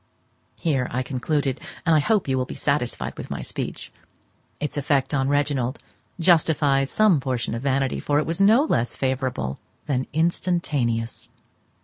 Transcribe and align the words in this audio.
Here 0.55 0.87
I 0.89 1.03
concluded, 1.03 1.61
and 1.85 1.93
I 1.95 1.99
hope 1.99 2.27
you 2.27 2.35
will 2.35 2.45
be 2.45 2.55
satisfied 2.55 3.15
with 3.19 3.29
my 3.29 3.43
speech. 3.43 3.91
Its 4.59 4.75
effect 4.75 5.13
on 5.13 5.29
Reginald 5.29 5.77
justifies 6.19 6.89
some 6.89 7.19
portion 7.19 7.53
of 7.53 7.61
vanity, 7.61 7.99
for 7.99 8.17
it 8.17 8.25
was 8.25 8.41
no 8.41 8.63
less 8.63 8.95
favourable 8.95 9.59
than 9.85 10.07
instantaneous. 10.11 11.29